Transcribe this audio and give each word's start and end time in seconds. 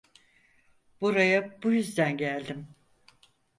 Buraya 1.01 1.57
bu 1.63 1.71
yüzden 1.71 2.17
geldim. 2.17 2.67